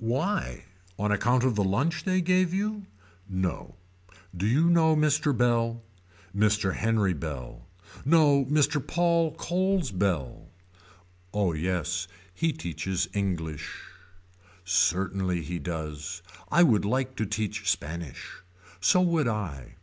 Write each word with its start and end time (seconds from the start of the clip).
Why 0.00 0.64
on 0.98 1.12
account 1.12 1.44
of 1.44 1.54
the 1.54 1.62
lunch 1.62 2.02
they 2.02 2.20
gave 2.20 2.52
you. 2.52 2.86
No. 3.28 3.76
Do 4.36 4.44
you 4.44 4.68
know 4.68 4.96
Mr. 4.96 5.30
Bell. 5.38 5.84
Mr. 6.36 6.74
Henry 6.74 7.12
Bell. 7.12 7.68
No 8.04 8.44
Mr. 8.46 8.84
Paul 8.84 9.36
Coles 9.36 9.92
Bell. 9.92 10.48
Oh 11.32 11.52
yes. 11.52 12.08
He 12.34 12.52
teaches 12.52 13.08
English. 13.12 13.84
Certainly 14.64 15.42
he 15.42 15.60
does. 15.60 16.22
I 16.50 16.64
would 16.64 16.84
like 16.84 17.14
to 17.14 17.24
teach 17.24 17.70
Spanish. 17.70 18.42
So 18.80 19.00
would 19.00 19.28
I. 19.28 19.76